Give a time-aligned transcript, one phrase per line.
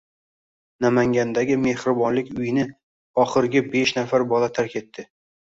[0.85, 2.65] Namangandagi mehribonlik uyini
[3.25, 5.07] oxirgibeshnafar bola tark etdi